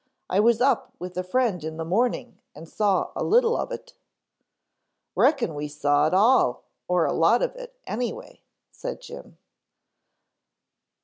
I 0.31 0.39
was 0.39 0.61
up 0.61 0.95
with 0.97 1.15
a 1.15 1.21
friend 1.23 1.63
in 1.63 1.77
the 1.77 1.85
morning 1.85 2.39
and 2.55 2.67
saw 2.67 3.11
a 3.15 3.23
little 3.23 3.55
of 3.55 3.71
it." 3.71 3.93
"Reckon 5.13 5.53
we 5.53 5.67
saw 5.67 6.07
it 6.07 6.13
all 6.15 6.63
or 6.87 7.05
a 7.05 7.13
lot 7.13 7.43
of 7.43 7.55
it, 7.55 7.75
anyway," 7.85 8.41
said 8.71 8.99
Jim. 8.99 9.37